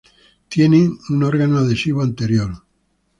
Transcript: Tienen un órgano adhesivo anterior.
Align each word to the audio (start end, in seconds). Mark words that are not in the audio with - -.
Tienen 0.49 0.97
un 1.09 1.21
órgano 1.21 1.59
adhesivo 1.59 2.01
anterior. 2.01 2.51